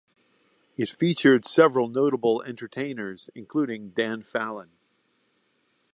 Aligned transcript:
It 0.77 0.89
featured 0.89 1.45
several 1.45 1.87
notable 1.87 2.41
entertainers, 2.41 3.29
including 3.35 3.91
Dan 3.91 4.23
Fallon. 4.23 4.71